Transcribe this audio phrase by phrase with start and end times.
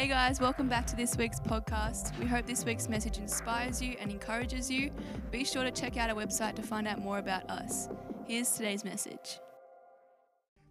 [0.00, 2.18] Hey guys, welcome back to this week's podcast.
[2.18, 4.92] We hope this week's message inspires you and encourages you.
[5.30, 7.86] Be sure to check out our website to find out more about us.
[8.26, 9.38] Here's today's message.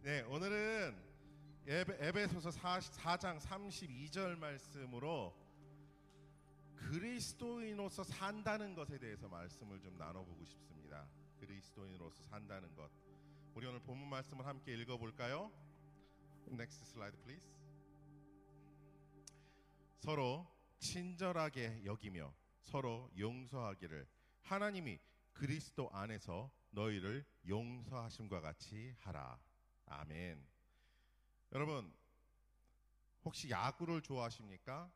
[0.04, 0.96] 네, 오늘은
[1.68, 5.32] 에베, 에베소서 4장 32절 말씀으로
[6.73, 11.05] 그리스도인으로서 산다는 것에 대해서 말씀을 좀 나눠보고 싶습니다.
[11.39, 12.89] 그리스도인으로서 산다는 것.
[13.54, 15.52] 우리 오늘 본문 말씀을 함께 읽어볼까요?
[16.52, 17.59] Next slide, please.
[20.00, 20.47] 서로
[20.79, 24.07] 친절하게 여기며 서로 용서하기를
[24.41, 24.99] 하나님이
[25.34, 29.40] 그리스도 안에서 너희를 용서하심과 같이 하라.
[29.85, 30.45] 아멘.
[31.52, 31.93] 여러분
[33.26, 34.91] 혹시 야구를 좋아하십니까?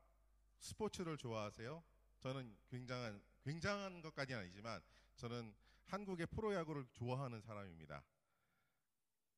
[0.59, 1.83] 스포츠를 좋아하세요?
[2.20, 4.81] 저는 굉장한 굉장한 것까지는 아니지만
[5.17, 5.53] 저는
[5.85, 8.02] 한국의 프로야구를 좋아하는 사람입니다.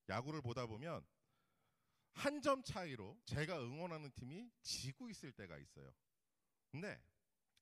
[0.10, 1.04] 야구를 보다 보면
[2.16, 5.94] 한 점 차이로 제가 응원하는 팀이 지고 있을 때가 있어요.
[6.70, 7.02] 근데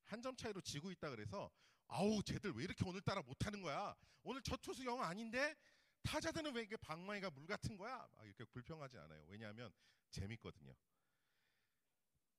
[0.05, 1.50] 한 점 차이로 지고 있다 그래서
[1.88, 3.95] 아우 쟤들 왜 이렇게 오늘따라 못하는 거야?
[4.23, 5.55] 오늘 저 투수 영 아닌데
[6.03, 8.08] 타자들은 왜 이게 방망이가 물 같은 거야?
[8.16, 9.25] 막 이렇게 불평하지 않아요.
[9.28, 9.72] 왜냐하면
[10.11, 10.73] 재밌거든요.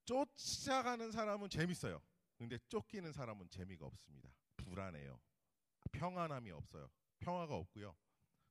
[0.05, 2.01] 쫓아가는 사람은 재밌어요.
[2.37, 4.31] 근데 쫓기는 사람은 재미가 없습니다.
[4.57, 5.21] 불안해요.
[5.93, 6.89] 평안함이 없어요.
[7.21, 7.97] 평화가 없고요.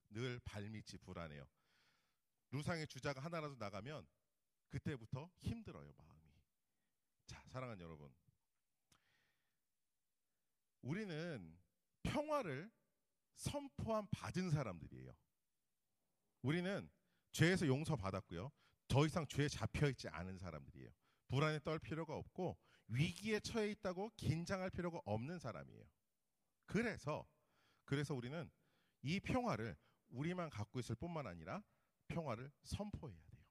[0.09, 1.45] 늘 발밑이 불안해요.
[2.53, 4.07] 루상의 주자가 하나라도 나가면
[4.69, 6.31] 그때부터 힘들어요, 마음이.
[7.25, 8.13] 자, 사랑하는 여러분.
[10.83, 11.57] 우리는
[12.03, 12.71] 평화를
[13.35, 15.15] 선포한 받은 사람들이에요.
[16.43, 16.89] 우리는
[17.31, 18.51] 죄에서 용서받았고요.
[18.87, 20.91] 더 이상 죄에 잡혀 있지 않은 사람들이에요.
[21.29, 22.55] 불안에 떨 필요가 없고
[22.87, 25.83] 위기에 처해 있다고 긴장할 필요가 없는 사람이에요.
[26.67, 27.27] 그래서
[27.85, 28.51] 그래서 우리는
[29.01, 29.75] 이 평화를
[30.09, 31.63] 우리만 갖고 있을 뿐만 아니라
[32.07, 33.43] 평화를 선포해야 돼요.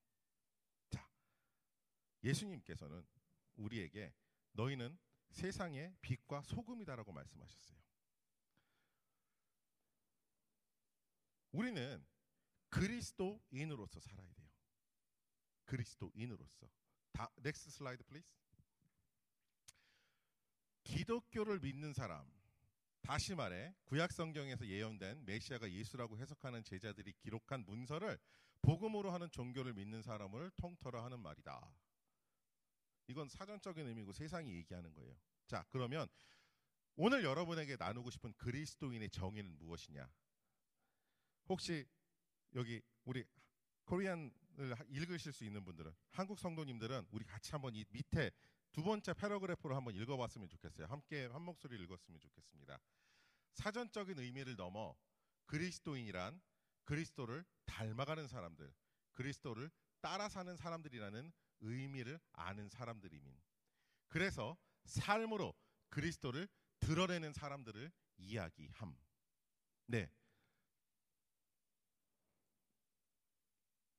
[0.91, 1.09] 자,
[2.23, 3.07] 예수님께서는
[3.57, 4.15] 우리에게
[4.53, 4.99] 너희는
[5.31, 7.79] 세상의 빛과 소금이다라고 말씀하셨어요.
[11.53, 12.07] 우리는
[12.69, 14.51] 그리스도인으로서 살아야 돼요.
[15.65, 16.71] 그리스도인으로서.
[17.13, 18.27] 다 넥스트 슬라이드 플리즈.
[20.85, 22.27] 기독교를 믿는 사람
[23.03, 28.19] 다시 말해 구약 성경에서 예언된 메시아가 예수라고 해석하는 제자들이 기록한 문서를
[28.63, 31.75] 복음으로 하는 종교를 믿는 사람을 통틀어 하는 말이다.
[33.09, 35.15] 이건 사전적인 의미고 세상이 얘기하는 거예요.
[35.47, 36.09] 자, 그러면
[36.95, 40.09] 오늘 여러분에게 나누고 싶은 그리스도인의 정의는 무엇이냐?
[41.49, 41.85] 혹시
[42.55, 43.25] 여기 우리
[43.85, 44.31] 코리안을
[44.91, 48.31] 읽으실 수 있는 분들은 한국 성도님들은 우리 같이 한번 이 밑에
[48.73, 50.87] 두 번째 패러그래프로 한번 읽어봤으면 좋겠어요.
[50.87, 52.81] 함께 한 목소리 읽었으면 좋겠습니다.
[53.53, 54.97] 사전적인 의미를 넘어
[55.47, 56.41] 그리스도인이란
[56.85, 58.73] 그리스도를 닮아가는 사람들,
[59.13, 63.39] 그리스도를 따라 사는 사람들이라는 의미를 아는 사람들이민.
[64.09, 65.55] 그래서 삶으로
[65.91, 66.49] 그리스도를
[66.81, 68.97] 드러내는 사람들을 이야기함.
[69.87, 70.11] 네.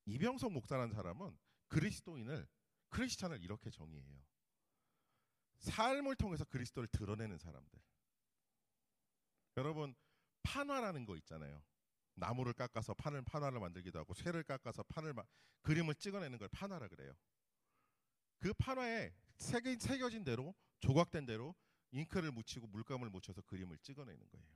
[0.05, 2.47] 이병석 목사라는 사람은 그리스도인을
[2.89, 4.32] 크리스찬을 이렇게 정의해요.
[5.63, 7.79] 삶을 통해서 그리스도를 드러내는 사람들.
[9.57, 9.95] 여러분
[10.43, 11.63] 판화라는 거 있잖아요.
[12.15, 15.23] 나무를 깎아서 판을 판화를 만들기도 하고 쇠를 깎아서 판을 마,
[15.61, 17.13] 그림을 찍어내는 걸 판화라 그래요.
[18.39, 21.55] 그 판화에 새겨, 새겨진 대로 조각된 대로
[21.91, 24.47] 잉크를 묻히고 물감을 묻혀서 그림을 찍어내는 거예요.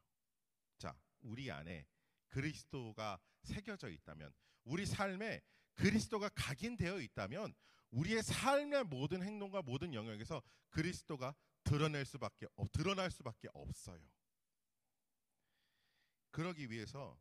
[0.77, 1.85] 자, 우리 안에
[2.27, 4.33] 그리스도가 새겨져 있다면
[4.65, 5.41] 우리 삶에
[5.75, 7.53] 그리스도가 각인되어 있다면
[7.91, 11.33] 우리의 삶의 모든 행동과 모든 영역에서 그리스도가
[11.63, 14.01] 드러낼 수밖에 어, 드러날 수밖에 없어요.
[16.31, 17.19] 그러기 위해서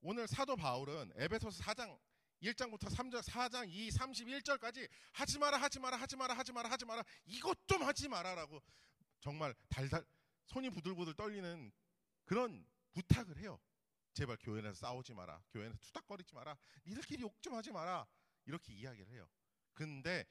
[0.00, 1.98] 오늘 사도 바울은 에베소서 4장
[2.42, 7.02] 1장부터 3장 4장 2 31절까지 하지 마라 하지 마라 하지 마라 하지 마라 하지 마라
[7.24, 8.60] 이것 좀 하지 마라라고
[9.20, 10.04] 정말 달달
[10.46, 11.72] 손이 부들부들 떨리는
[12.24, 13.60] 그런 부탁을 해요.
[14.14, 15.42] 제발 교회 에 싸우지 마라.
[15.50, 16.56] 교회 에 투닥거리지 마라.
[16.86, 18.06] 니들끼리 욕 좀 하지 마라.
[18.46, 19.28] 이렇게 이야기를 해요.
[19.76, 20.26] 근데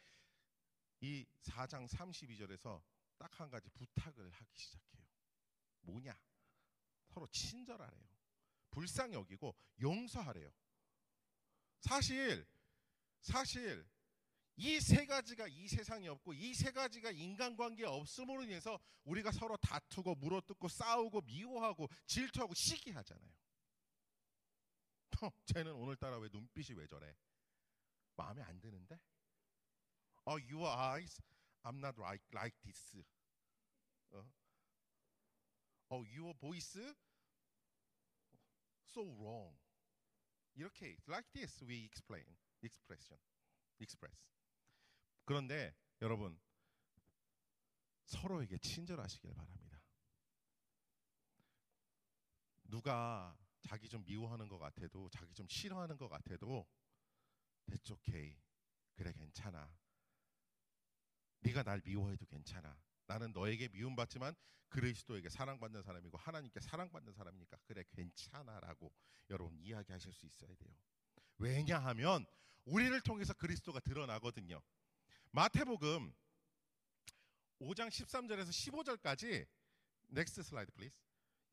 [1.01, 2.81] 이 4장 32절에서
[3.17, 5.05] 딱 한 가지 부탁을 하기 시작해요.
[5.81, 6.13] 뭐냐?
[7.07, 8.03] 서로 친절하래요.
[8.71, 10.51] 불쌍히 여기고 용서하래요.
[11.79, 12.45] 사실
[13.21, 13.87] 사실
[14.57, 20.15] 이 세 가지가 이 세상에 없고 이 세 가지가 인간관계에 없음으로 인해서 우리가 서로 다투고
[20.15, 23.33] 물어뜯고 싸우고 미워하고 질투하고 시기하잖아요.
[25.23, 27.15] 어, 쟤는 오늘따라 왜 눈빛이 왜 저래?
[28.15, 28.99] 마음에 안 드는데?
[30.27, 31.21] Oh, your eyes,
[31.63, 32.95] I'm not like like this.
[34.11, 34.23] 어?
[35.91, 36.79] Oh, your voice,
[38.85, 39.55] so wrong.
[40.57, 42.25] 이렇게 like this we explain,
[42.63, 43.19] expression,
[43.79, 44.17] express.
[45.25, 46.39] 그런데 여러분
[48.05, 49.81] 서로에게 친절하시길 바랍니다.
[52.63, 56.67] 누가 자기 좀 미워하는 것 같아도 자기 좀 싫어하는 것 같아도
[57.67, 58.37] That's okay.
[58.95, 59.75] 그래 괜찮아.
[61.45, 62.75] 네가 날 미워해도 괜찮아.
[63.05, 64.35] 나는 너에게 미움받지만
[64.69, 68.91] 그리스도에게 사랑받는 사람이고 하나님께 사랑받는 사람이니까 그래 괜찮아라고
[69.29, 70.75] 여러분 이야기하실 수 있어야 돼요.
[71.37, 72.25] 왜냐하면
[72.65, 74.59] 우리를 통해서 그리스도가 드러나거든요.
[75.31, 76.13] 마태복음
[77.59, 79.47] 5장 13절에서 15절까지
[80.07, 80.95] 넥스트 슬라이드 플리즈.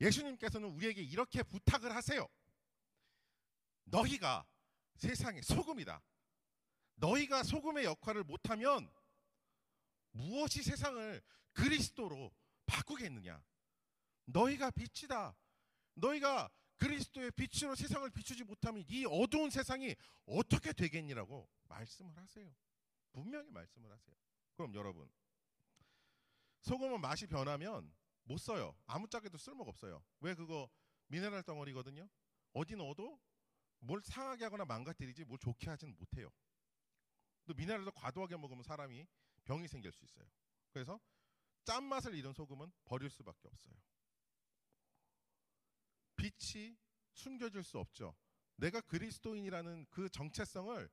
[0.01, 2.27] 예수님께서는 우리에게 이렇게 부탁을 하세요.
[3.85, 4.45] 너희가
[4.95, 6.01] 세상의 소금이다.
[6.95, 8.89] 너희가 소금의 역할을 못하면
[10.13, 11.21] 무엇이 세상을
[11.53, 12.31] 그리스도로
[12.65, 13.43] 바꾸겠느냐?
[14.25, 15.35] 너희가 빛이다.
[15.95, 19.95] 너희가 그리스도의 빛으로 세상을 비추지 못하면 이 어두운 세상이
[20.25, 22.53] 어떻게 되겠니라고 말씀을 하세요.
[23.11, 24.15] 분명히 말씀을 하세요.
[24.55, 25.09] 그럼 여러분
[26.61, 27.93] 소금은 맛이 변하면
[28.23, 28.75] 못 써요.
[28.85, 30.03] 아무짝에도 쓸모가 없어요.
[30.21, 30.69] 왜 그거
[31.07, 32.07] 미네랄 덩어리거든요.
[32.53, 33.19] 어디 넣어도
[33.79, 36.31] 뭘 상하게 하거나 망가뜨리지 뭘 좋게 하지는 못해요.
[37.45, 39.05] 또 미네랄도 과도하게 먹으면 사람이
[39.45, 40.27] 병이 생길 수 있어요.
[40.71, 40.99] 그래서
[41.65, 43.75] 짠맛을 잃은 소금은 버릴 수밖에 없어요.
[46.15, 46.77] 빛이
[47.13, 48.15] 숨겨질 수 없죠.
[48.55, 50.89] 내가 그리스도인이라는 그 정체성을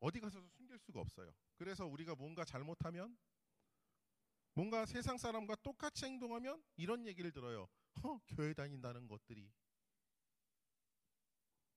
[0.00, 1.34] 어디 가서도 숨길 수가 없어요.
[1.56, 3.16] 그래서 우리가 뭔가 잘못하면
[4.52, 7.68] 뭔가 세상 사람과 똑같이 행동하면 이런 얘기를 들어요.
[8.02, 9.50] 허, 교회 다닌다는 것들이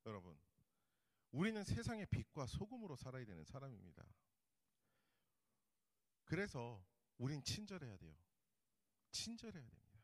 [0.06, 0.40] 여러분
[1.32, 4.04] 우리는 세상의 빛과 소금으로 살아야 되는 사람입니다.
[6.30, 6.86] 그래서
[7.18, 8.16] 우린 친절해야 돼요.
[9.12, 10.00] 친절해야 됩니다.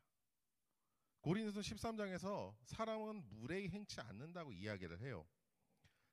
[1.21, 5.27] 고린도서 13장에서 사람은 무례히 행치 않는다고 이야기를 해요.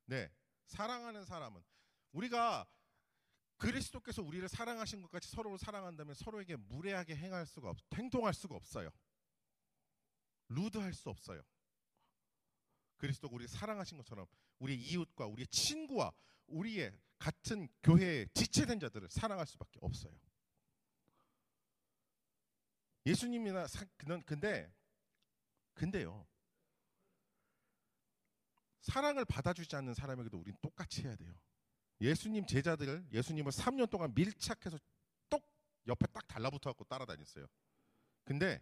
[0.04, 0.30] 네.
[0.66, 1.62] 사랑하는 사람은
[2.12, 2.68] 우리가
[3.56, 8.90] 그리스도께서 우리를 사랑하신 것 같이 서로를 사랑한다면 서로에게 무례하게 행할 수가 없, 행동할 수가 없어요.
[10.48, 11.42] 루드할 수 없어요.
[12.98, 14.26] 그리스도가 우리 사랑하신 것처럼
[14.58, 16.12] 우리 이웃과 우리 친구와
[16.48, 16.92] 우리의
[17.22, 20.12] 같은 교회에 지체된 자들을 사랑할 수밖에 없어요.
[23.06, 23.66] 예수님이나
[24.26, 24.74] 근데
[25.74, 26.26] 근데요.
[28.80, 31.32] 사랑을 받아주지 않는 사람에게도 우리는 똑같이 해야 돼요.
[32.00, 34.76] 예수님 제자들 예수님을 3년 동안 밀착해서
[35.30, 35.44] 똑
[35.86, 37.46] 옆에 딱 달라붙어 갖고 따라다녔어요.
[38.24, 38.60] 근데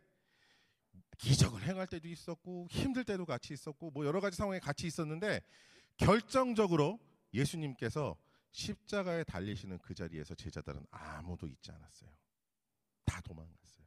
[1.17, 5.41] 기적을 행할 때도 있었고 힘들 때도 같이 있었고 뭐 여러 가지 상황에 같이 있었는데
[5.97, 7.01] 결정적으로
[7.33, 8.19] 예수님께서
[8.51, 12.11] 십자가에 달리시는 그 자리에서 제자들은 아무도 있지 않았어요.
[13.05, 13.87] 다 도망갔어요.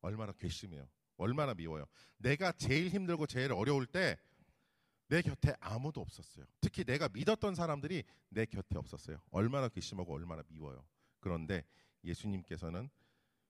[0.00, 0.88] 얼마나 괘씸해요.
[1.16, 1.86] 얼마나 미워요.
[2.18, 4.16] 내가 제일 힘들고 제일 어려울 때
[5.08, 6.44] 내 곁에 아무도 없었어요.
[6.60, 9.18] 특히 내가 믿었던 사람들이 내 곁에 없었어요.
[9.30, 10.86] 얼마나 괘씸하고 얼마나 미워요.
[11.18, 11.64] 그런데
[12.04, 12.90] 예수님께서는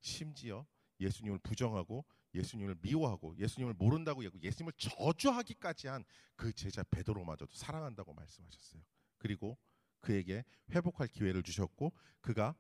[0.00, 0.64] 심지어
[1.00, 2.05] 예수님을 부정하고
[2.35, 6.05] 예수님을 미워하고 예수님을 모른다고 얘기하고 예수님을 저주하기까지 한
[6.37, 8.81] 그 제자 베드로마저도 사랑한다고 말씀하셨어요.
[9.17, 9.58] 그리고
[10.00, 12.55] 그에게 회복할 기회를 주셨고 그가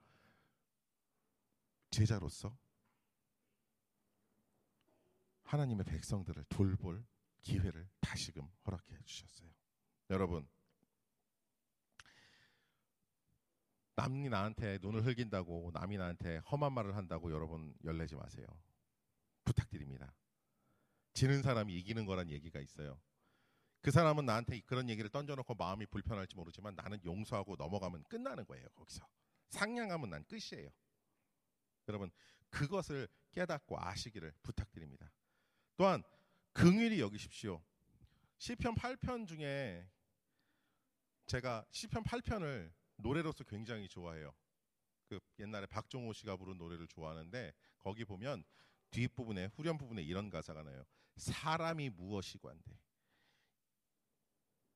[1.90, 2.56] 제자로서
[5.44, 7.04] 하나님의 백성들을 돌볼
[7.40, 9.50] 기회를 다시금 허락해 주셨어요.
[10.10, 10.46] 여러분
[13.96, 18.46] 남이 나한테 눈을 흘긴다고 남이 나한테 험한 말을 한다고 여러분 열내지 마세요.
[19.44, 20.14] 부탁드립니다.
[21.14, 23.00] 지는 사람이 이기는 거란 얘기가 있어요.
[23.80, 28.68] 그 사람은 나한테 그런 얘기를 던져놓고 마음이 불편할지 모르지만 나는 용서하고 넘어가면 끝나는 거예요.
[28.70, 29.06] 거기서
[29.48, 30.70] 상냥하면 난 끝이에요.
[31.88, 32.10] 여러분
[32.50, 35.10] 그것을 깨닫고 아시기를 부탁드립니다.
[35.76, 36.02] 또한
[36.52, 37.62] 긍휼히 여기십시오.
[38.38, 39.88] 시편 8편 중에
[41.26, 44.32] 제가 시편 8편을 노래로서 굉장히 좋아해요.
[45.08, 48.44] 그 옛날에 박종호 씨가 부른 노래를 좋아하는데 거기 보면
[48.90, 50.84] 뒷부분에 후렴 부분에 이런 가사가 나요.
[51.16, 52.78] 사람이 무엇이관데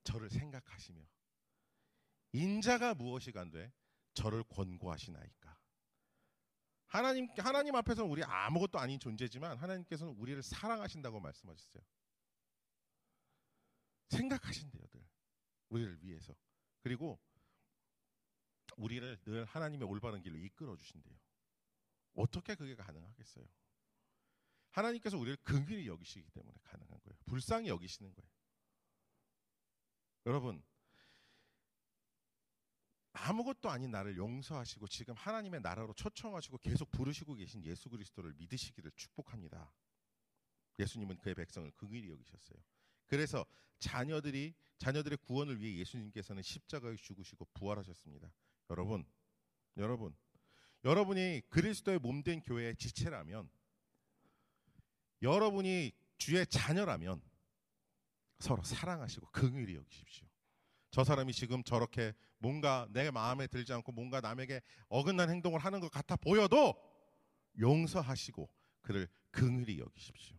[0.04, 1.00] 저를 생각하시며
[2.32, 3.72] 인자가 무엇이간데
[4.14, 5.58] 저를 권고하시나이까.
[6.86, 11.82] 하나님 하나님 앞에서는 우리 아무것도 아닌 존재지만 하나님께서는 우리를 사랑하신다고 말씀하셨어요.
[14.08, 15.08] 생각하신대요들
[15.70, 16.34] 우리를 위해서.
[16.80, 17.18] 그리고
[18.76, 21.16] 우리를 늘 하나님의 올바른 길로 이끌어 주신대요.
[22.14, 23.46] 어떻게 그게 가능하겠어요?
[24.70, 27.18] 하나님께서 우리를 긍휼히 여기시기 때문에 가능한 거예요.
[27.26, 28.30] 불쌍히 여기시는 거예요.
[30.26, 30.62] 여러분
[33.12, 39.72] 아무것도 아닌 나를 용서하시고 지금 하나님의 나라로 초청하시고 계속 부르시고 계신 예수 그리스도를 믿으시기를 축복합니다.
[40.78, 42.58] 예수님은 그의 백성을 긍휼히 여기셨어요.
[43.06, 43.44] 그래서
[43.78, 48.32] 자녀들이 자녀들의 구원을 위해 예수님께서는 십자가에 죽으시고 부활하셨습니다.
[48.70, 49.04] 여러분,
[49.76, 50.16] 여러분,
[50.84, 53.50] 여러분이 그리스도의 몸 된 교회의 지체라면
[55.20, 57.20] 여러분이 주의 자녀라면
[58.42, 60.26] 서로 사랑하시고 긍휼히 여기십시오.
[60.90, 65.90] 저 사람이 지금 저렇게 뭔가 내 마음에 들지 않고 뭔가 남에게 어긋난 행동을 하는 것
[65.92, 66.74] 같아 보여도
[67.60, 68.48] 용서하시고
[68.80, 70.36] 그를 긍휼히 여기십시오.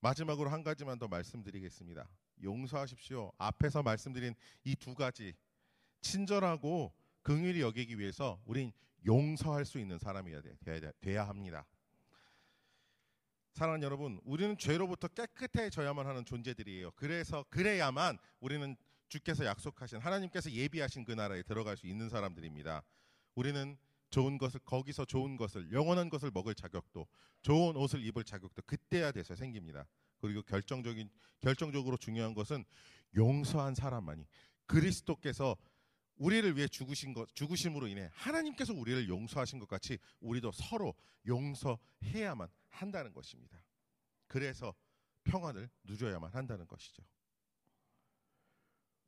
[0.00, 2.08] 마지막으로 한 가지만 더 말씀드리겠습니다.
[2.42, 3.30] 용서하십시오.
[3.36, 4.34] 앞에서 말씀드린
[4.64, 5.34] 이 두 가지
[6.00, 8.72] 친절하고 긍휼히 여기기 위해서 우린
[9.04, 10.32] 용서할 수 있는 사람이
[11.00, 11.66] 돼야 합니다.
[13.56, 16.90] 사랑하는 여러분, 우리는 죄로부터 깨끗해져야만 하는 존재들이에요.
[16.90, 18.76] 그래서 그래야만 우리는
[19.08, 22.82] 주께서 약속하신 하나님께서 예비하신 그 나라에 들어갈 수 있는 사람들입니다.
[23.34, 23.78] 우리는
[24.10, 27.06] 좋은 것을 거기서 좋은 것을 영원한 것을 먹을 자격도
[27.40, 29.86] 좋은 옷을 입을 자격도 그때야 돼서 생깁니다.
[30.20, 31.08] 그리고 결정적인
[31.40, 32.62] 결정적으로 중요한 것은
[33.16, 34.26] 용서한 사람만이
[34.66, 35.56] 그리스도께서
[36.16, 40.94] 우리를 위해 죽으신 것 죽으심으로 인해 하나님께서 우리를 용서하신 것 같이 우리도 서로
[41.26, 43.62] 용서해야만 한다는 것입니다.
[44.26, 44.74] 그래서
[45.24, 47.02] 평안을 누려야만 한다는 것이죠.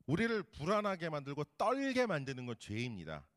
[0.05, 3.27] 우리를 불안하게 만들고 떨게 만드는 건 죄입니다.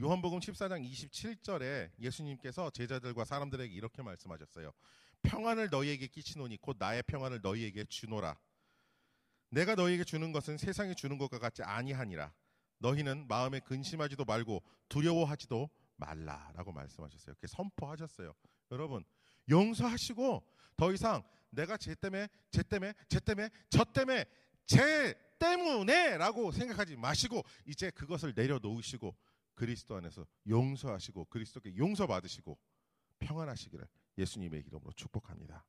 [0.00, 4.72] 요한복음 14장 27절에 예수님께서 제자들과 사람들에게 이렇게 말씀하셨어요.
[5.22, 8.38] 평안을 너희에게 끼치노니 곧 나의 평안을 너희에게 주노라.
[9.50, 12.32] 내가 너희에게 주는 것은 세상이 주는 것과 같지 아니하니라.
[12.78, 17.32] 너희는 마음에 근심하지도 말고 두려워하지도 말라라고 말씀하셨어요.
[17.32, 18.34] 이렇게 선포하셨어요.
[18.70, 19.04] 여러분
[19.48, 24.24] 용서하시고 더 이상 내가 쟤 때문에 쟤 때문에 쟤 때문에 저 때문에
[24.66, 29.14] 쟤 때문에라고 생각하지 마시고 이제 그것을 내려놓으시고
[29.54, 32.58] 그리스도 안에서 용서하시고 그리스도께 용서받으시고
[33.18, 33.86] 평안하시기를
[34.18, 35.64] 예수님의 이름으로 축복합니다.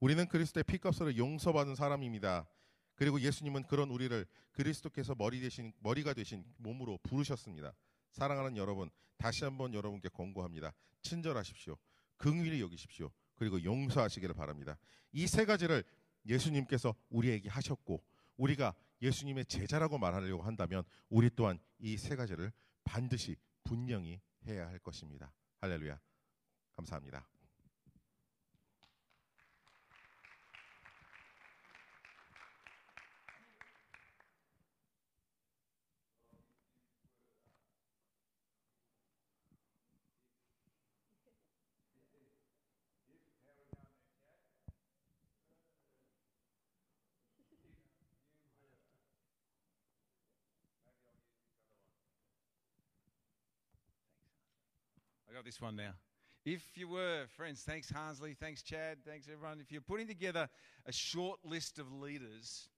[0.00, 2.46] 우리는 그리스도의 피값으로 용서받은 사람입니다.
[2.98, 7.72] 그리고 예수님은 그런 우리를 그리스도께서 머리 되신 머리가 되신 몸으로 부르셨습니다.
[8.10, 10.72] 사랑하는 여러분, 다시 한번 여러분께 권고합니다.
[11.02, 11.76] 친절하십시오.
[12.16, 13.08] 긍휼히 여기십시오.
[13.36, 14.76] 그리고 용서하시기를 바랍니다.
[15.12, 15.84] 이 세 가지를
[16.26, 18.02] 예수님께서 우리에게 하셨고
[18.36, 22.50] 우리가 예수님의 제자라고 말하려고 한다면 우리 또한 이 세 가지를
[22.82, 25.32] 반드시 분명히 해야 할 것입니다.
[25.60, 26.00] 할렐루야.
[26.74, 27.28] 감사합니다.
[55.38, 55.92] Got this one now.
[56.44, 59.60] If you were, friends, thanks Hansley, thanks Chad, thanks everyone.
[59.60, 60.48] If you're putting together
[60.84, 62.68] a short list of leaders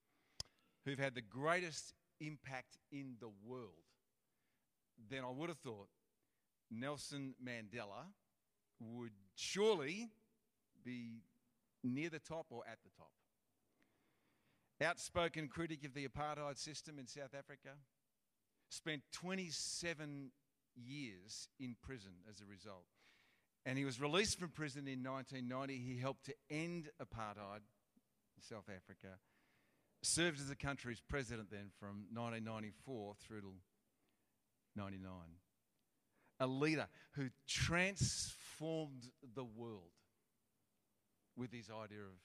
[0.84, 3.86] who've had the greatest impact in the world,
[5.08, 5.88] then I would have thought
[6.70, 8.04] Nelson Mandela
[8.78, 10.10] would surely
[10.84, 11.22] be
[11.82, 13.12] near the top or at the top.
[14.86, 17.70] Outspoken critic of the apartheid system in South Africa,
[18.68, 20.30] spent 27
[20.74, 22.84] years in prison as a result.
[23.66, 25.76] And he was released from prison in 1990.
[25.76, 27.60] He helped to end apartheid
[28.36, 29.18] in South Africa,
[30.02, 33.52] served as the country's president then from 1994 through to
[34.76, 35.10] 99.
[36.42, 39.92] A leader who transformed the world
[41.36, 42.18] with his idea of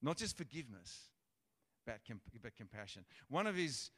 [0.00, 1.10] not just forgiveness,
[1.86, 3.04] but, comp- but compassion.
[3.28, 3.90] One of his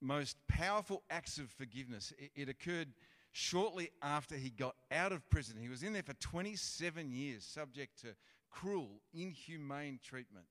[0.00, 2.12] most powerful acts of forgiveness.
[2.18, 2.88] It, it, occurred
[3.32, 5.56] shortly after he got out of prison.
[5.60, 8.08] He was in there for 27 years, subject to
[8.50, 10.46] cruel, inhumane treatment.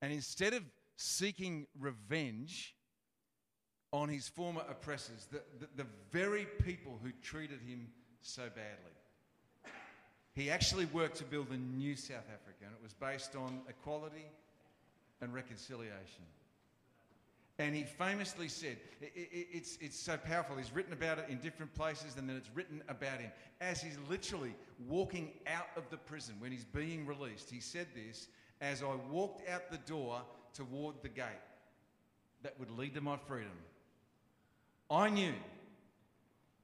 [0.00, 0.64] And instead of
[0.96, 2.74] seeking revenge
[3.92, 7.88] on his former oppressors, the, the, the very people who treated him
[8.22, 9.72] so badly,
[10.34, 14.26] he actually worked to build a new South Africa, and it was based on equality
[15.20, 16.24] and reconciliation.
[17.62, 20.56] And he famously said, it, it, it's, it's so powerful.
[20.56, 23.30] He's written about it in different places, and then it's written about him.
[23.60, 24.52] As he's literally
[24.88, 28.26] walking out of the prison when he's being released, he said this
[28.60, 31.24] as I walked out the door toward the gate
[32.42, 33.52] that would lead to my freedom.
[34.90, 35.34] I knew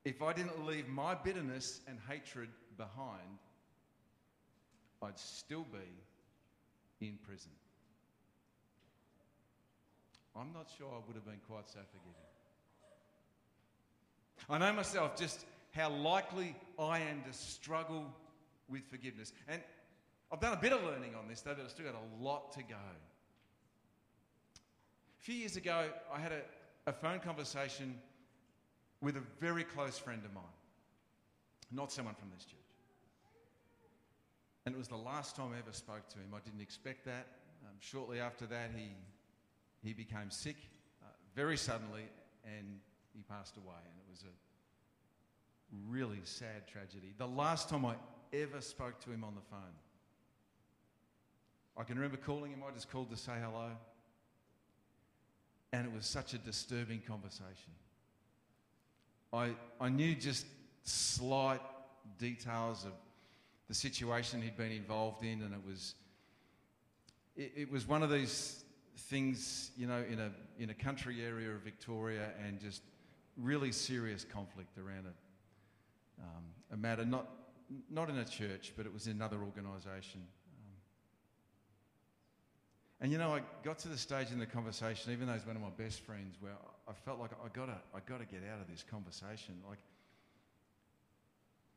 [0.04, 3.38] if I didn't leave my bitterness and hatred behind,
[5.00, 7.52] I'd still be in prison.
[10.38, 12.14] I'm not sure I would have been quite so forgiving.
[14.48, 18.06] I know myself just how likely I am to struggle
[18.68, 19.32] with forgiveness.
[19.48, 19.60] And
[20.32, 22.52] I've done a bit of learning on this, though, but I've still got a lot
[22.52, 22.76] to go.
[24.54, 26.40] A few years ago, I had a,
[26.86, 27.98] a phone conversation
[29.00, 30.44] with a very close friend of mine,
[31.72, 32.54] not someone from this church.
[34.66, 36.34] And it was the last time I ever spoke to him.
[36.34, 37.26] I didn't expect that.
[37.64, 38.88] Um, shortly after that, he,
[39.82, 40.56] he became sick
[41.02, 42.04] uh, very suddenly
[42.44, 42.80] and
[43.14, 43.76] he passed away.
[43.84, 44.32] And it was a
[45.88, 47.14] really sad tragedy.
[47.18, 47.94] The last time I
[48.32, 49.74] ever spoke to him on the phone,
[51.76, 52.62] I can remember calling him.
[52.66, 53.70] I just called to say hello.
[55.72, 57.72] And it was such a disturbing conversation.
[59.32, 60.46] I, I knew just
[60.82, 61.60] slight
[62.18, 62.92] details of
[63.68, 65.94] the situation he'd been involved in, and it was,
[67.36, 68.64] it, it was one of these
[68.98, 72.82] things, you know, in a, in a country area of Victoria and just
[73.36, 77.28] really serious conflict around a, um, a matter, not,
[77.90, 80.22] not in a church, but it was in another organisation.
[83.00, 85.54] And you know, I got to the stage in the conversation, even though he's one
[85.54, 86.54] of my best friends, where
[86.88, 89.54] I felt like I gotta, I gotta get out of this conversation.
[89.68, 89.78] Like,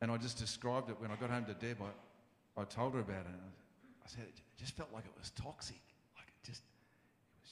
[0.02, 1.78] and I just described it when I got home to Deb.
[1.80, 3.28] I, I told her about it.
[3.28, 3.52] And
[4.04, 5.82] I said it just felt like it was toxic.
[6.16, 6.64] Like it just,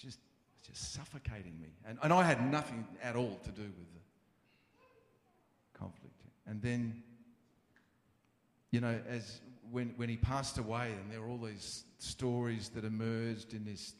[0.01, 1.69] it was just, it was just suffocating me.
[1.85, 4.01] And, and I had nothing at all to do with the
[5.77, 6.21] conflict.
[6.47, 7.03] And then,
[8.71, 9.41] you know, as
[9.71, 13.93] when, when he passed away, and there were all these stories that emerged in this,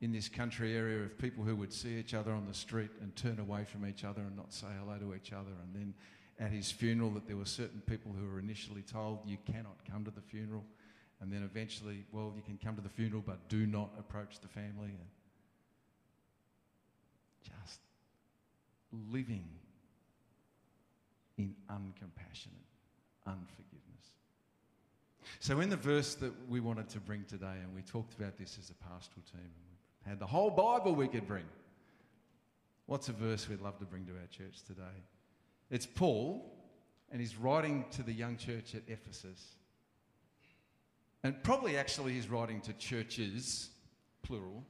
[0.00, 3.14] in this country area of people who would see each other on the street and
[3.16, 5.50] turn away from each other and not say hello to each other.
[5.64, 5.94] And then
[6.38, 10.04] at his funeral, that there were certain people who were initially told, You cannot come
[10.04, 10.64] to the funeral.
[11.20, 14.48] And then eventually, well, you can come to the funeral, but do not approach the
[14.48, 14.92] family.
[17.42, 17.80] Just
[19.12, 19.48] living
[21.38, 22.66] in uncompassionate
[23.26, 24.10] unforgiveness.
[25.38, 28.58] So, in the verse that we wanted to bring today, and we talked about this
[28.60, 29.64] as a pastoral team, and
[30.04, 31.44] we had the whole Bible we could bring.
[32.86, 34.82] What's a verse we'd love to bring to our church today?
[35.70, 36.52] It's Paul,
[37.12, 39.56] and he's writing to the young church at Ephesus.
[41.22, 43.70] And probably actually he's writing to churches,
[44.22, 44.64] plural.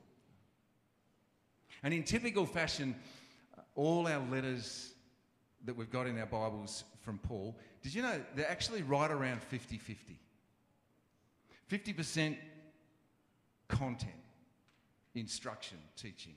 [1.83, 2.95] And in typical fashion,
[3.57, 4.93] uh, all our letters
[5.64, 9.43] that we've got in our Bibles from Paul, did you know they're actually right around
[9.43, 10.19] 50 50?
[11.71, 12.37] 50%
[13.69, 14.12] content,
[15.14, 16.35] instruction, teaching.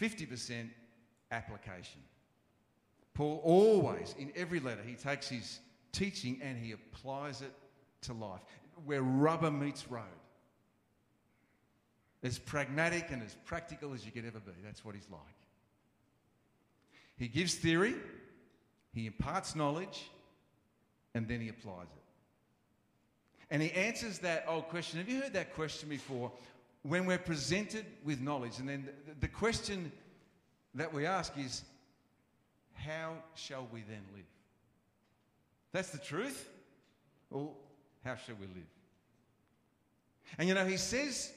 [0.00, 0.70] 50%
[1.30, 2.00] application.
[3.12, 5.60] Paul always, in every letter, he takes his
[5.92, 7.52] teaching and he applies it
[8.02, 8.40] to life,
[8.84, 10.02] where rubber meets road.
[12.24, 14.52] As pragmatic and as practical as you could ever be.
[14.64, 15.20] That's what he's like.
[17.16, 17.94] He gives theory,
[18.92, 20.10] he imparts knowledge,
[21.14, 22.02] and then he applies it.
[23.50, 24.98] And he answers that old question.
[24.98, 26.32] Have you heard that question before?
[26.82, 28.88] When we're presented with knowledge, and then
[29.20, 29.92] the, question
[30.74, 31.62] that we ask is,
[32.72, 34.24] how shall we then live?
[35.72, 36.48] That's the truth.
[37.30, 37.54] Well,
[38.04, 38.66] how shall we live?
[40.36, 41.32] And you know, he says,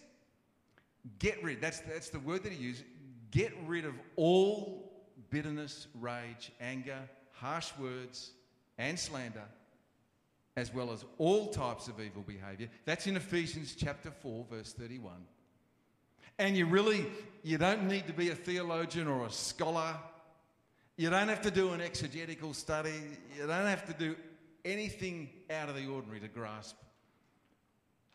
[1.19, 2.83] get rid, that's, that's the word that he used,
[3.31, 4.91] get rid of all
[5.29, 6.99] bitterness, rage, anger,
[7.31, 8.31] harsh words,
[8.77, 9.43] and slander
[10.57, 12.67] as well as all types of evil behavior.
[12.85, 15.13] That's in Ephesians chapter 4, verse 31.
[16.39, 17.05] And you really,
[17.43, 19.95] you don't need to be a theologian or a scholar.
[20.97, 22.93] You don't have to do an exegetical study.
[23.37, 24.15] You don't have to do
[24.65, 26.75] anything out of the ordinary to grasp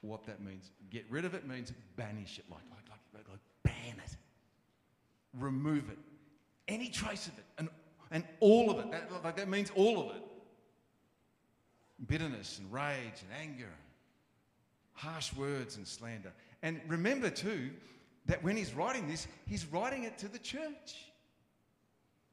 [0.00, 0.72] what that means.
[0.90, 2.81] Get rid of it means banish it, like, like,
[3.14, 4.16] like ban it,
[5.38, 5.98] remove it,
[6.68, 7.68] any trace of it, and,
[8.10, 8.90] and all of it.
[8.90, 10.22] That, like, that means all of it
[12.08, 13.70] bitterness and rage and anger,
[14.92, 16.32] harsh words and slander.
[16.62, 17.70] And remember, too,
[18.26, 21.10] that when he's writing this, he's writing it to the church.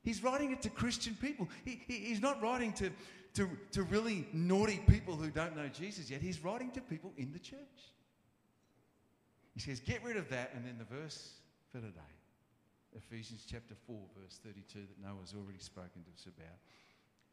[0.03, 1.47] He's writing it to Christian people.
[1.65, 2.89] He, he, he's not writing to,
[3.35, 6.21] to, to really naughty people who don't know Jesus yet.
[6.21, 7.59] He's writing to people in the church.
[9.59, 10.51] He says, Get rid of that.
[10.55, 11.33] And then the verse
[11.69, 11.99] for today
[12.95, 16.57] Ephesians chapter 4, verse 32, that Noah's already spoken to us about.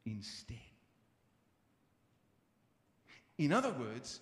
[0.05, 0.57] Instead,
[3.37, 4.19] in other words,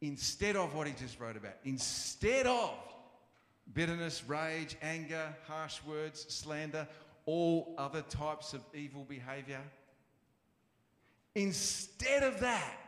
[0.00, 2.72] instead of what he just wrote about, instead of
[3.74, 6.88] bitterness, rage, anger, harsh words, slander,
[7.26, 9.60] all other types of evil behavior,
[11.34, 12.78] instead of that,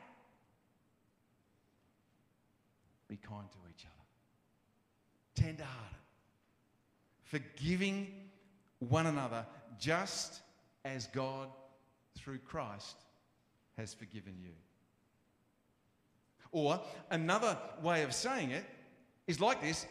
[3.07, 3.65] be kind to
[5.46, 5.98] each other, tender hearted,
[7.24, 8.09] forgiving
[8.78, 9.46] one another
[9.78, 10.40] just
[10.85, 11.48] as God,
[12.16, 12.96] through Christ,
[13.76, 14.52] has forgiven you.
[16.52, 16.80] Or
[17.11, 18.64] another way of saying it
[19.26, 19.87] is like this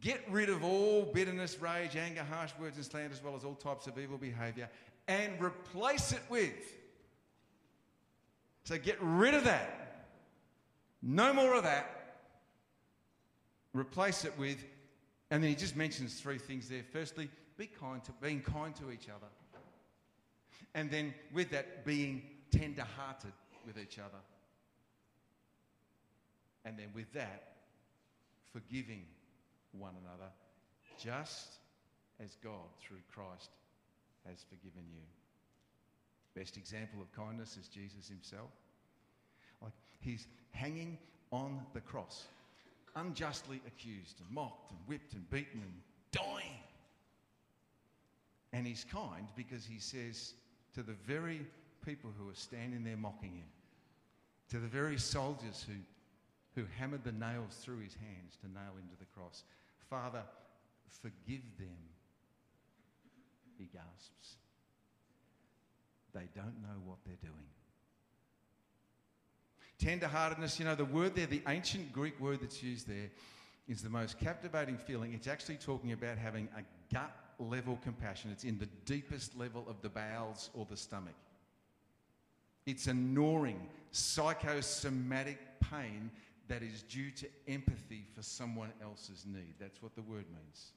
[0.00, 3.54] Get rid of all bitterness, rage, anger, harsh words, and slander, as well as all
[3.54, 4.68] types of evil behavior,
[5.06, 6.74] and replace it with.
[8.64, 10.08] So get rid of that.
[11.00, 12.18] No more of that.
[13.72, 14.64] Replace it with,
[15.30, 16.82] and then he just mentions three things there.
[16.92, 19.26] Firstly, be kind to being kind to each other.
[20.74, 23.32] And then with that, being tender hearted
[23.66, 24.18] with each other.
[26.64, 27.54] And then with that,
[28.52, 29.04] forgiving
[29.72, 30.30] one another,
[30.98, 31.58] just
[32.22, 33.50] as God, through Christ,
[34.26, 35.02] has forgiven you.
[36.34, 38.50] Best example of kindness is Jesus himself.
[39.62, 40.98] Like he's hanging
[41.32, 42.24] on the cross,
[42.96, 45.72] unjustly accused and mocked and whipped and beaten and
[46.10, 46.60] dying.
[48.52, 50.34] And he's kind because he says
[50.74, 51.46] to the very
[51.84, 53.48] people who are standing there mocking him,
[54.50, 55.74] to the very soldiers who,
[56.60, 59.44] who hammered the nails through his hands to nail him to the cross,
[59.88, 60.22] Father,
[61.02, 61.78] forgive them,
[63.58, 64.36] he gasps.
[66.12, 67.50] They don't know what they're doing.
[69.80, 73.10] Tenderheartedness, you know, the word there, the ancient Greek word that's used there,
[73.68, 75.12] is the most captivating feeling.
[75.12, 76.62] It's actually talking about having a
[76.94, 78.30] gut level compassion.
[78.30, 81.14] It's in the deepest level of the bowels or the stomach.
[82.64, 86.10] It's a gnawing, psychosomatic pain
[86.48, 89.54] that is due to empathy for someone else's need.
[89.58, 90.72] That's what the word means.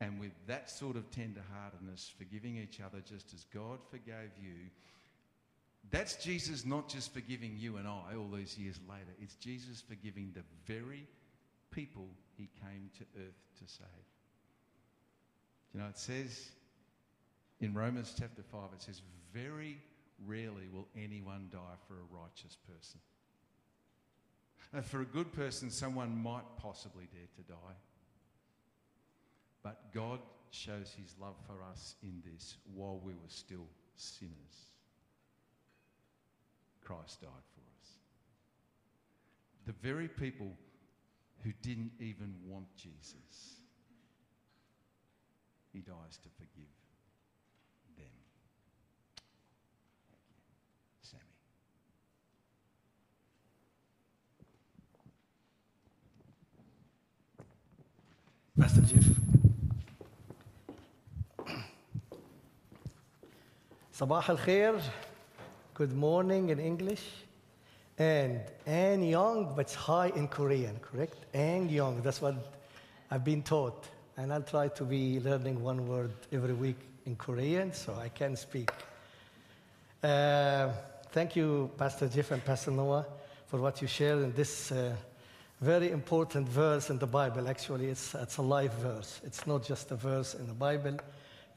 [0.00, 4.70] And with that sort of tenderheartedness, forgiving each other just as God forgave you,
[5.90, 9.10] that's Jesus not just forgiving you and I all these years later.
[9.20, 10.42] It's Jesus forgiving the
[10.72, 11.06] very
[11.70, 13.86] people he came to earth to save.
[15.74, 16.50] You know, it says
[17.60, 19.78] in Romans chapter 5, it says, Very
[20.26, 23.00] rarely will anyone die for a righteous person.
[24.72, 27.76] And for a good person, someone might possibly dare to die.
[29.62, 33.66] But God shows his love for us in this while we were still
[33.96, 34.71] sinners.
[36.84, 37.88] Christ died for us.
[39.66, 40.52] The very people
[41.44, 43.60] who didn't even want Jesus,
[45.72, 46.68] he dies to forgive
[47.96, 48.06] them.
[51.02, 51.22] Sammy.
[58.58, 59.06] Pastor Geoff.
[63.92, 64.80] صباح الخير
[65.74, 67.00] Good morning in English.
[67.96, 71.16] And Annyeong, but it's high in Korean, correct?
[71.32, 72.34] Annyeong, that's what
[73.10, 73.86] I've been taught.
[74.18, 78.36] And I'll try to be learning one word every week in Korean so I can
[78.36, 78.70] speak.
[80.02, 80.68] Uh,
[81.10, 83.06] thank you, Pastor Geoff and Pastor Noah,
[83.46, 84.94] for what you shared in this uh,
[85.62, 87.48] very important verse in the Bible.
[87.48, 89.22] Actually, it's, it's a live verse.
[89.24, 90.98] It's not just a verse in the Bible,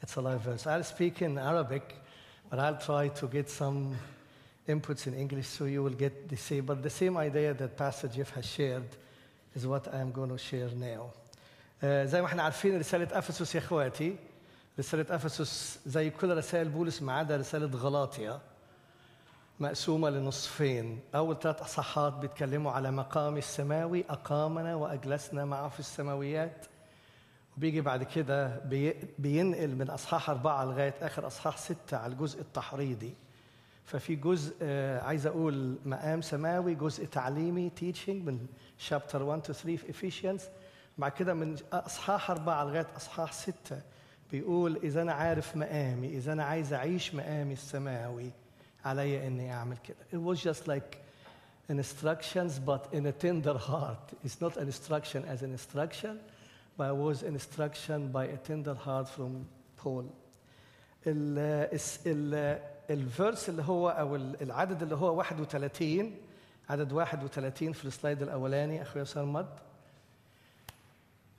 [0.01, 0.65] it's a live verse.
[0.65, 1.95] I'll speak in Arabic,
[2.56, 3.94] but I'll try to get some
[4.65, 6.63] inputs in English so you will get the same.
[6.65, 8.88] But the same idea that Pastor Jeff has shared
[9.54, 11.12] is what I'm going to share now.
[11.84, 14.15] آه، زي ما إحنا عارفين رسالة أفسس يا إخواتي
[14.80, 18.41] رسالة أفسس زي كل رسائل بولس ما عدا رسالة غلاطيا
[19.60, 26.65] مقسومة لنصفين أول ثلاث أصحات بيتكلموا على مقام السماوي أقامنا وأجلسنا معه في السماويات
[27.58, 33.13] وبيجي بعد كده بي- بينقل من أصحاح أربعة لغاية آخر أصحاح ستة على الجزء التحريضي.
[33.86, 38.48] ففي جزء آه، عايز أقول مقام سماوي جزء تعليمي teaching من
[38.89, 40.41] chapter 1 to 3 في Ephesians.
[40.98, 43.82] بعد كده من أصحاح أربعة لغاية أصحاح ستة
[44.32, 48.32] بيقول إذا أنا عارف مقامي إذا أنا عايز أعيش مقامي السماوي
[48.86, 49.98] علي إني أعمل كده.
[50.13, 50.98] It was just like
[51.70, 54.06] instructions but in a tender heart.
[54.24, 56.20] It's not an instruction as an instruction.
[56.78, 59.32] But it was instruction by a tender heart from
[59.84, 60.04] Paul.
[61.08, 61.38] ال
[62.08, 62.60] ال
[62.90, 66.16] الفيرس اللي هو أو ال- العدد اللي هو 31
[66.70, 69.48] عدد 31 في السلايد الأولاني أخويا سرمد.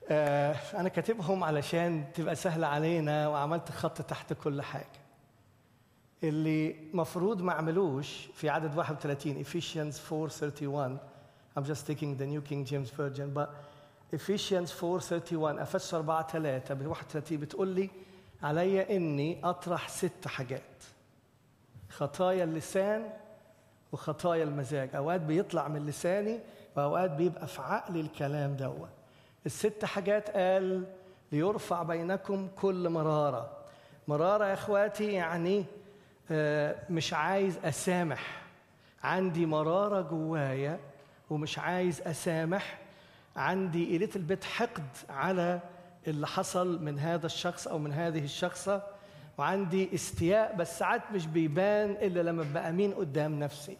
[0.09, 4.85] آه أنا كاتبهم علشان تبقى سهلة علينا وعملت خط تحت كل حاجة.
[6.23, 10.97] اللي مفروض ما عملوش في عدد 31 Ephesians 4:31
[11.59, 13.33] I'm just taking the New King James Version.
[13.33, 13.49] But
[14.15, 17.89] Ephesians 4:31 افسس 4 3 ب 31 بتقول لي
[18.43, 20.61] علي إني أطرح ست حاجات.
[21.89, 23.09] خطايا اللسان
[23.91, 24.95] وخطايا المزاج.
[24.95, 26.39] أوقات بيطلع من لساني
[26.75, 28.89] وأوقات بيبقى في عقلي الكلام دوت.
[29.45, 30.83] الست حاجات قال
[31.31, 33.49] ليرفع بينكم كل مرارة.
[34.07, 35.65] مرارة يا إخواتي يعني
[36.31, 38.41] آه، مش عايز أسامح.
[39.03, 40.79] عندي مرارة جوايا
[41.29, 42.77] ومش عايز أسامح
[43.37, 45.59] عندي ليتل بيت حقد على
[46.07, 48.83] اللي حصل من هذا الشخص أو من هذه الشخصة
[49.37, 53.77] وعندي استياء بس ساعات مش بيبان إلا لما ببقى أمين قدام نفسي.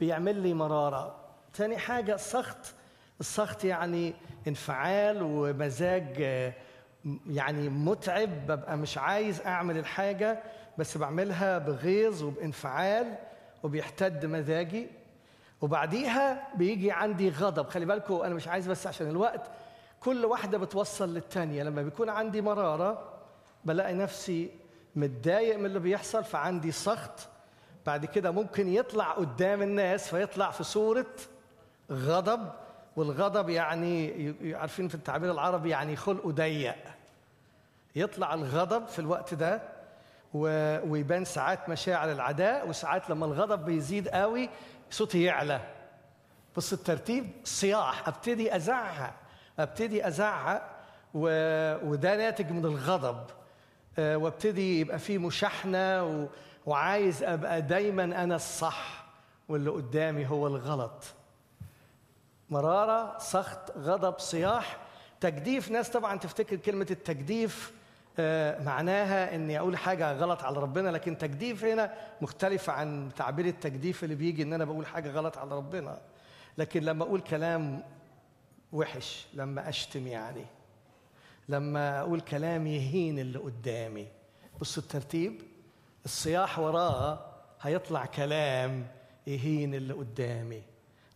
[0.00, 1.16] بيعمل لي مرارة.
[1.54, 2.74] تاني حاجة السخط
[3.20, 4.14] السخط يعني
[4.48, 6.20] انفعال ومزاج
[7.30, 10.42] يعني متعب ببقى مش عايز أعمل الحاجة
[10.78, 13.14] بس بعملها بغيظ وبانفعال
[13.62, 14.86] وبيحتد مزاجي.
[15.64, 17.68] وبعديها بيجي عندي غضب.
[17.68, 19.50] خلي بالكم أنا مش عايز بس عشان الوقت
[20.00, 21.62] كل واحدة بتوصل للتانية.
[21.62, 23.12] لما بيكون عندي مرارة
[23.64, 24.50] بلاقي نفسي
[24.96, 27.28] متضايق من اللي بيحصل فعندي سخط.
[27.86, 31.06] بعد كده ممكن يطلع قدام الناس فيطلع في صورة
[31.92, 32.48] غضب.
[32.96, 36.84] والغضب يعني عارفين في التعبير العربي يعني خلقه ضيق.
[37.96, 39.62] يطلع الغضب في الوقت ده
[40.34, 44.50] ويبان ساعات مشاعر العداء وساعات لما الغضب بيزيد قوي
[44.90, 45.60] صوتي يعلى.
[46.56, 48.08] بص الترتيب صياح.
[48.08, 49.14] أبتدي أزعق.
[49.58, 50.70] أبتدي أزعق
[51.14, 51.28] و...
[51.90, 53.24] وده ناتج من الغضب.
[53.98, 56.26] آه، وأبتدي يبقى في مشاحنة و...
[56.66, 59.04] وعايز أبقى دايما أنا الصح
[59.48, 61.04] واللي قدامي هو الغلط.
[62.50, 64.76] مرارة سخط غضب صياح.
[65.20, 67.72] تجديف ناس طبعا تفتكر كلمة التجديف
[68.64, 74.14] معناها إني أقول حاجة غلط على ربنا لكن تجديف هنا مختلفة عن تعبير التجديف اللي
[74.14, 76.00] بيجي إن أنا بقول حاجة غلط على ربنا.
[76.58, 77.82] لكن لما أقول كلام
[78.72, 80.44] وحش لما أشتم يعني
[81.48, 84.06] لما أقول كلام يهين اللي قدامي
[84.60, 85.42] بصوا الترتيب
[86.04, 87.26] الصياح وراه
[87.62, 88.86] هيطلع كلام
[89.26, 90.62] يهين اللي قدامي.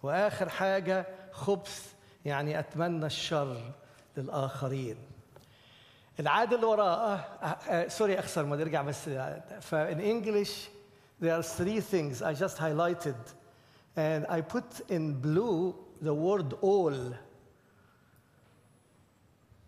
[0.02, 1.92] وآخر حاجة خبث
[2.24, 3.72] يعني أتمنى الشر
[4.16, 4.96] للآخرين.
[6.19, 9.09] العاده اللي وراءه آه، آه، سوري اخسر ما نرجع بس
[9.61, 10.67] فان انجلش
[11.21, 13.19] there are three things I just highlighted
[13.97, 16.97] and I put in blue the word all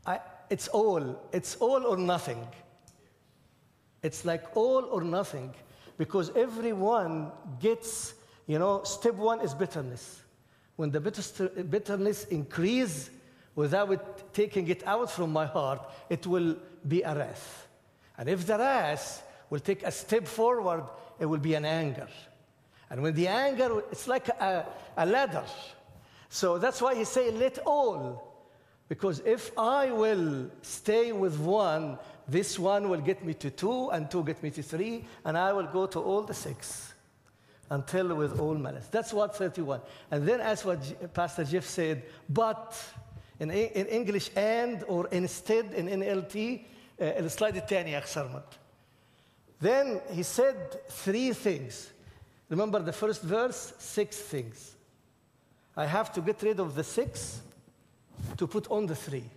[0.05, 2.41] I, it's all it's all or nothing
[4.03, 5.53] it's like all or nothing
[5.97, 8.13] because everyone gets,
[8.47, 10.21] you know, step one is bitterness.
[10.75, 13.09] When the bitter- bitterness increase
[13.54, 17.68] without taking it out from my heart, it will be a wrath.
[18.16, 20.84] And if the wrath will take a step forward,
[21.18, 22.08] it will be an anger.
[22.88, 25.44] And when the anger, it's like a, a ladder.
[26.28, 28.26] So that's why he say, let all.
[28.88, 34.10] Because if I will stay with one, this one will get me to two, and
[34.10, 36.92] two get me to three, and I will go to all the six
[37.70, 38.88] until with all malice.
[38.90, 39.80] That's what 31.
[40.10, 42.76] And then, as what Pastor Geoff said, but
[43.39, 46.35] in, E- in English, and or instead in NLT,
[46.99, 48.43] uh, السلايد الثاني يا أخ سرمد.
[49.61, 51.89] Then he said three things.
[52.49, 53.73] Remember the first verse?
[53.79, 54.75] Six things.
[55.77, 57.41] I have to get rid of the six
[58.37, 59.29] to put on the three.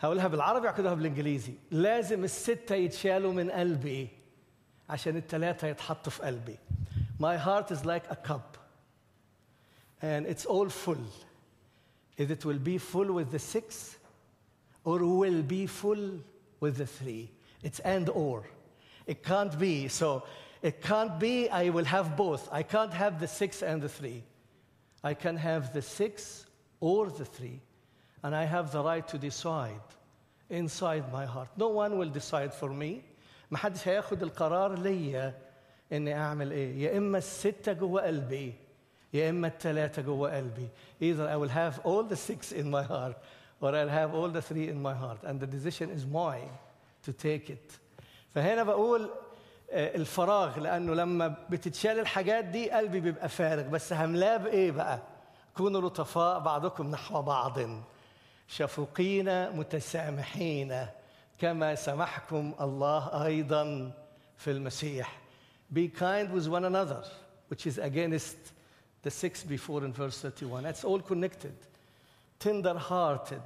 [0.00, 4.08] هقولها بالعربي هاخدها بالانجليزي لازم الستة يتشالوا من قلبي
[4.88, 6.56] عشان التلاتة يتحطوا في قلبي
[7.18, 8.56] My heart is like a cup
[10.02, 11.04] and it's all full
[12.16, 13.96] Is it will be full with the six
[14.84, 16.20] or will be full
[16.60, 17.30] with the three
[17.62, 18.44] It's and or
[19.06, 20.22] It can't be so
[20.62, 24.22] it can't be I will have both I can't have the six and the three
[25.02, 26.46] I can have the six
[26.80, 27.60] or the three,
[28.22, 29.80] and I have the right to decide
[30.48, 31.48] inside my heart.
[31.56, 33.02] No one will decide for me.
[33.50, 35.34] ما حدش هياخد القرار ليا
[35.92, 38.54] اني اعمل ايه يا اما الستة جوه قلبي
[39.15, 40.67] يا إما الثلاثة جوه قلبي.
[41.01, 43.15] Either I will have all the six in my heart
[43.61, 45.23] or I'll have all the three in my heart.
[45.23, 46.51] And the decision is mine
[47.03, 47.79] to take it.
[48.35, 49.09] فهنا بقول
[49.71, 53.67] آه، الفراغ لأنه لما بتتشال الحاجات دي قلبي بيبقى فارغ.
[53.67, 54.99] بس هملاه بإيه بقى؟
[55.57, 57.59] كونوا لطفاء بعضكم نحو بعض.
[58.47, 60.87] شفوقين متسامحين
[61.39, 63.91] كما سمحكم الله أيضا
[64.37, 65.19] في المسيح.
[65.73, 67.03] Be kind with one another
[67.49, 68.37] which is against
[69.05, 71.55] the six before in verse 31 that's all connected.
[72.39, 73.41] Tender hearted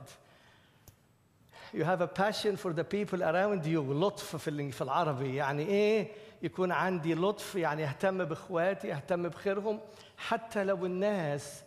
[1.74, 3.82] you have a passion for the people around you.
[3.82, 5.36] لطف في في العربي.
[5.36, 9.80] يعني إيه؟ يكون عندي لطف يعني أهتم بإخواتي أهتم بخيرهم.
[10.18, 11.64] حتى لو الناس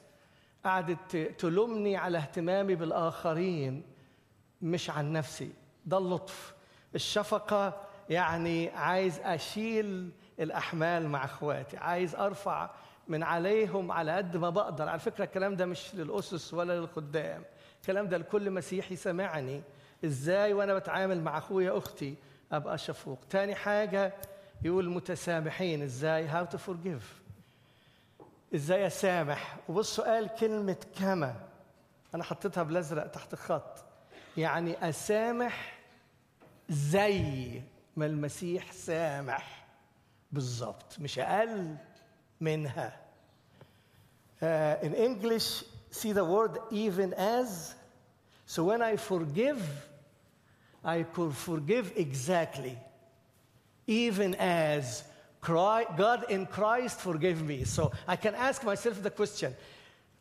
[0.64, 3.82] قعدت تلومني على اهتمامي بالآخرين
[4.62, 5.50] مش عن نفسي.
[5.86, 6.54] ده اللطف.
[6.94, 12.70] الشفقة يعني عايز أشيل الأحمال مع إخواتي عايز أرفع
[13.08, 14.88] من عليهم على قد ما بقدر.
[14.88, 17.44] على فكرة الكلام ده مش للأسس ولا للخدام.
[17.80, 19.62] الكلام ده لكل مسيحي سمعني.
[20.04, 22.14] إزاي وأنا بتعامل مع أخويا أختي
[22.52, 24.12] أبقى شفوق؟ تاني حاجة
[24.64, 25.82] يقول متسامحين.
[25.82, 27.04] إزاي؟ How to forgive.
[28.54, 31.34] إزاي أسامح؟ وبصوا قال كلمة كما.
[32.14, 33.84] أنا حطيتها بالأزرق تحت خط
[34.36, 35.78] يعني أسامح
[36.68, 37.22] زي
[37.96, 39.66] ما المسيح سامح.
[40.32, 40.96] بالظبط.
[41.00, 41.76] مش أقل.
[44.42, 47.74] uh, in English see the word even as
[48.46, 49.62] so when I forgive
[50.84, 52.78] I could forgive exactly
[53.86, 55.04] even as
[55.42, 57.64] God in Christ forgave me.
[57.64, 59.54] So I can ask myself the question.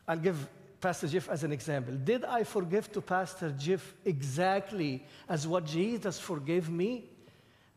[0.06, 0.48] I'll give
[0.80, 1.94] Pastor Geoff as an example.
[1.94, 7.04] Did I forgive to Pastor Geoff exactly as what Jesus forgave me?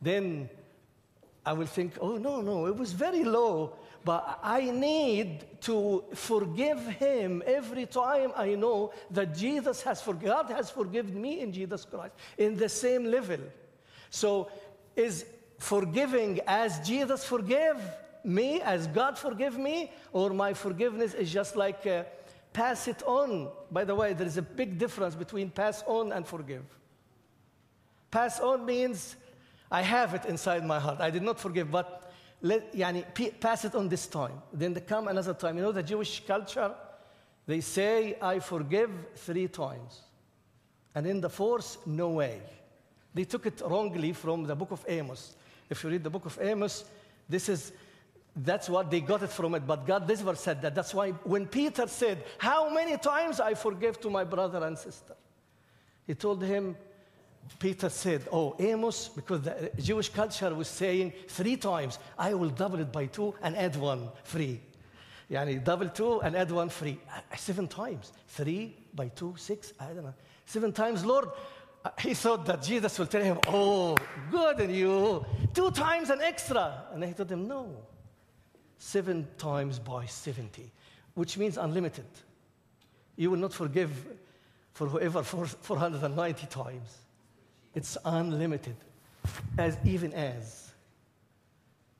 [0.01, 0.49] Then
[1.45, 6.79] I will think, oh, no, no, it was very low, but I need to forgive
[6.87, 11.85] him every time I know that Jesus has forgiven, God has forgiven me in Jesus
[11.85, 13.39] Christ in the same level.
[14.09, 14.49] So
[14.95, 15.25] is
[15.59, 17.77] forgiving as Jesus forgave
[18.23, 22.03] me, as God forgive me, or my forgiveness is just like uh,
[22.53, 23.49] pass it on?
[23.71, 26.63] By the way, there is a big difference between pass on and forgive.
[28.09, 29.15] Pass on means
[29.75, 31.01] I have it inside my heart.
[31.01, 32.09] I did not forgive, but
[32.41, 33.03] let, yani,
[33.41, 34.41] pass it on this time.
[34.53, 35.57] Then come another time.
[35.57, 36.73] You know the Jewish culture?
[37.45, 40.01] They say, I forgive three times.
[40.95, 42.41] And in the fourth, no way.
[43.13, 45.35] They took it wrongly from the book of Amos.
[45.69, 46.85] If you read the book of Amos,
[47.27, 47.73] this is
[48.33, 49.67] that's what they got it from it.
[49.67, 50.73] But God this never said that.
[50.73, 55.15] That's why when Peter said, How many times I forgive to my brother and sister?
[56.07, 56.77] He told him,
[57.59, 62.79] Peter said, Oh, Amos, because the Jewish culture was saying three times, I will double
[62.79, 64.59] it by two and add one free.
[65.29, 66.99] Yani double two and add one free.
[67.09, 68.11] Uh, Seven times.
[68.27, 70.13] Three by two, six, I don't know.
[70.45, 71.29] Seven times, Lord.
[71.83, 73.95] Uh, He thought that Jesus will tell him, Oh,
[74.31, 75.25] good on you.
[75.53, 76.83] Two times an extra.
[76.93, 77.75] And he told him, No.
[78.77, 80.71] Seven times by 70,
[81.15, 82.05] which means unlimited.
[83.15, 83.91] You will not forgive
[84.73, 86.97] for whoever for 490 times.
[87.74, 88.76] It's unlimited,
[89.58, 90.72] as even as.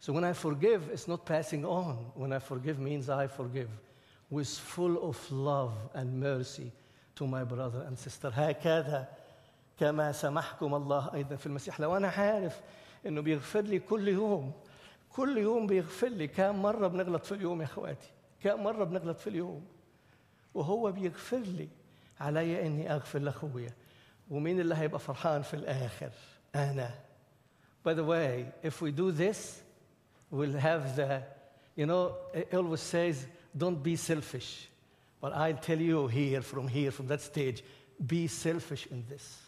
[0.01, 1.97] So when I forgive, it's not passing on.
[2.14, 3.69] When I forgive means I forgive
[4.31, 6.73] with full of love and mercy
[7.16, 8.31] to my brother and sister.
[8.31, 9.09] هكذا
[9.79, 12.61] كما سمحكم الله أيضا في المسيح لو أنا عارف
[13.07, 14.53] إنه بيغفر لي كل يوم
[15.12, 18.11] كل يوم بيغفر لي كم مرة بنغلط في اليوم يا إخواتي
[18.43, 19.64] كم مرة بنغلط في اليوم
[20.55, 21.69] وهو بيغفر لي
[22.21, 23.75] علي إني أغفر لأخويا
[24.31, 26.11] ومين اللي هيبقى فرحان في الآخر
[26.55, 26.90] أنا
[27.83, 29.62] By the way, if we do this,
[30.31, 31.23] we'll have the,
[31.77, 34.69] you know, it always says, don't be selfish.
[35.19, 37.64] But I'll tell you here, from here, from that stage,
[38.07, 39.38] be selfish in this.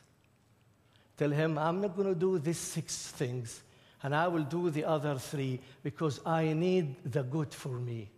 [1.18, 3.62] Tell him, I'm not going to do these six things,
[4.02, 8.10] and I will do the other three because I need the good for me.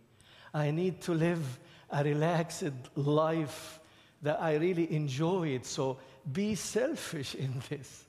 [0.53, 1.59] I need to live
[1.91, 2.63] a relaxed
[2.95, 3.78] life
[4.21, 5.65] that I really enjoy it.
[5.65, 5.97] So
[6.31, 8.03] be selfish in this.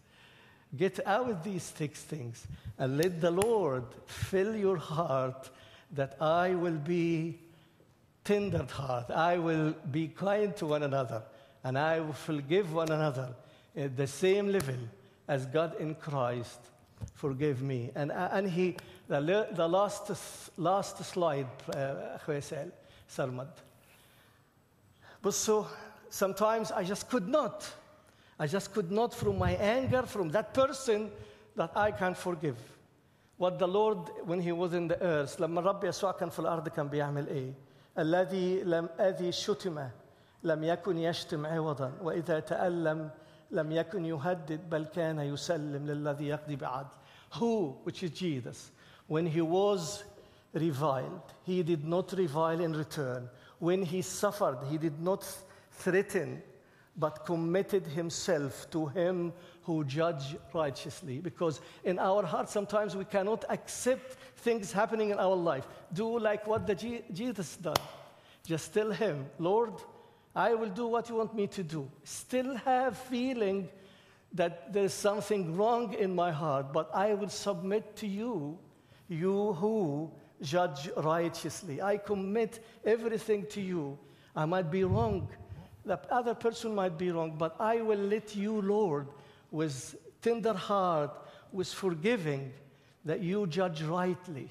[0.76, 2.46] Get out these six things
[2.78, 5.50] and let the Lord fill your heart
[5.92, 7.38] that I will be
[8.24, 9.10] tender heart.
[9.10, 11.22] I will be kind to one another
[11.62, 13.28] and I will forgive one another
[13.76, 14.76] at the same level
[15.28, 16.58] as God in Christ
[17.14, 17.90] forgave me.
[17.94, 18.76] And, and he,
[19.08, 20.10] the, le- the last,
[20.56, 22.70] last slide, uh, أخوي سال-
[23.08, 23.48] سرمد.
[25.24, 25.64] بصوا,
[26.10, 27.68] sometimes I just could not.
[28.38, 31.10] I just could not, from my anger, from that person,
[31.56, 32.56] that I can forgive.
[33.38, 36.68] What the Lord, when He was in the earth, لما الرب يسوع كان في الأرض
[36.68, 37.52] كان بيعمل إيه؟
[37.98, 39.88] الذي لم أذي شتم
[40.42, 43.10] لم يكن يشتم عوضا وإذا تألم
[43.50, 46.90] لم يكن يهدد بل كان يسلم للذي يقضي بعدل.
[47.38, 48.70] Who, which is Jesus,
[49.06, 50.04] when He was
[50.52, 53.28] reviled, He did not revile in return.
[53.58, 55.26] When He suffered, He did not
[55.83, 56.41] threaten
[56.97, 61.19] but committed himself to him who judge righteously.
[61.19, 65.67] Because in our hearts, sometimes we cannot accept things happening in our life.
[65.93, 67.83] Do like what the Je- Jesus done.
[68.45, 69.73] Just tell him, Lord,
[70.35, 71.89] I will do what you want me to do.
[72.03, 73.69] Still have feeling
[74.33, 78.57] that there's something wrong in my heart, but I will submit to you,
[79.07, 80.11] you who
[80.41, 81.81] judge righteously.
[81.81, 83.97] I commit everything to you.
[84.35, 85.27] I might be wrong.
[85.85, 89.07] The other person might be wrong, but I will let you, Lord,
[89.49, 91.11] with tender heart,
[91.51, 92.53] with forgiving,
[93.05, 94.49] that you judge rightly.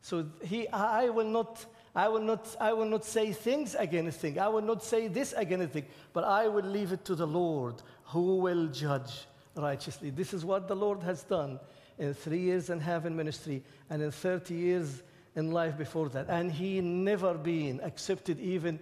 [0.00, 4.38] So he, I will not, I will not, I will not say things against things.
[4.38, 7.82] I will not say this against thing, but I will leave it to the Lord,
[8.04, 9.26] who will judge
[9.56, 10.10] righteously.
[10.10, 11.58] This is what the Lord has done
[11.98, 15.02] in three years and a half in heaven ministry and in 30 years
[15.36, 16.26] in life before that.
[16.28, 18.78] And he never been accepted even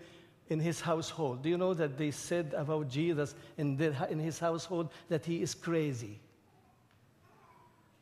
[0.51, 1.43] in his household.
[1.43, 5.41] Do you know that they said about Jesus in, their, in his household that he
[5.41, 6.19] is crazy?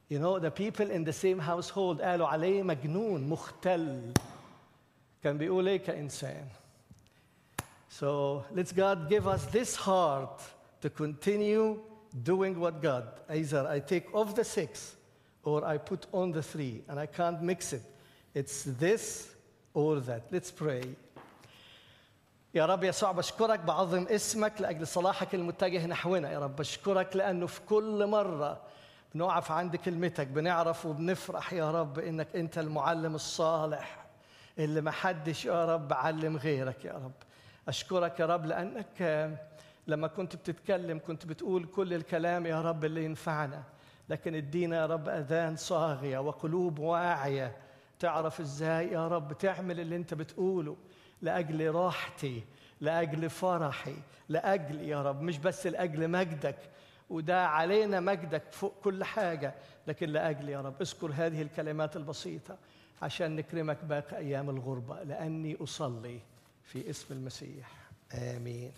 [0.09, 4.13] You know, the people in the same household قالوا عليه مجنون مختل
[5.23, 6.47] كان بيقول ايه كإنسان
[7.89, 10.41] So let's God give us this heart
[10.81, 11.79] to continue
[12.23, 13.07] doing what God.
[13.29, 14.95] Either I take off the six
[15.43, 17.83] or I put on the three, and I can't mix it.
[18.33, 19.29] It's this
[19.73, 20.23] or that.
[20.31, 20.83] Let's pray.
[22.54, 26.32] يا رب يسوع بشكرك بعظم اسمك لأجل صلاحك المتجه نحونا.
[26.32, 28.60] يا رب بشكرك لأنه في كل مرة
[29.14, 31.52] بنقف عند كلمتك بنعرف وبنفرح.
[31.52, 34.06] يا رب إنك أنت المعلم الصالح
[34.58, 36.84] اللي ما حدش يا رب علم غيرك.
[36.84, 37.12] يا رب
[37.68, 39.30] أشكرك يا رب لأنك
[39.86, 43.62] لما كنت بتتكلم كنت بتقول كل الكلام يا رب اللي ينفعنا.
[44.08, 47.56] لكن ادينا يا رب أذان صاغية وقلوب واعية
[47.98, 50.76] تعرف إزاي يا رب تعمل اللي أنت بتقوله.
[51.22, 52.42] لأجل راحتي
[52.80, 53.94] لأجل فرحي
[54.28, 56.56] لأجل يا رب مش بس لأجل مجدك.
[57.10, 59.54] وده علينا مجدك فوق كل حاجة
[59.86, 60.74] لكن لأجل يا رب.
[60.80, 62.58] اذكر هذه الكلمات البسيطة
[63.02, 66.20] عشان نكرمك باقي أيام الغربة لأني أصلي
[66.64, 67.70] في اسم المسيح.
[68.14, 68.72] آمين.